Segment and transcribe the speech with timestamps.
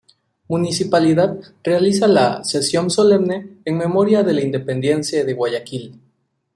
[0.47, 5.99] Municipalidad realiza la "Sesión Solemne" en memoria de la independencia de Guayaquil.